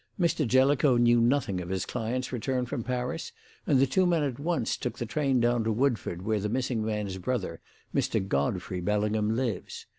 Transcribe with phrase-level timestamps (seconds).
[0.19, 0.47] Mr.
[0.47, 3.31] Jellicoe knew nothing of his client's return from Paris,
[3.67, 6.83] and the two men at once took the train down to Woodford, where the missing
[6.83, 7.61] man's brother,
[7.93, 8.19] Mr.
[8.27, 9.85] Godfrey Bellingham, lives.